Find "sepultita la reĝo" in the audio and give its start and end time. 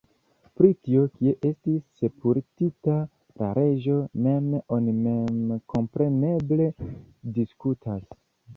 1.99-3.99